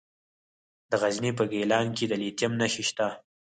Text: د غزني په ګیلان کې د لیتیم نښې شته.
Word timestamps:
د 0.89 0.91
غزني 1.01 1.31
په 1.37 1.43
ګیلان 1.51 1.87
کې 1.97 2.05
د 2.07 2.13
لیتیم 2.21 2.51
نښې 2.59 2.83
شته. 2.89 3.07